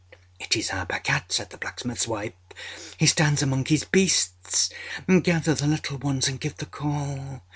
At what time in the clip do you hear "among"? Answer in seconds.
3.43-3.65